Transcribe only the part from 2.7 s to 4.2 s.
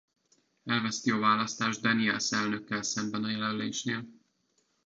szemben a jelölésnél.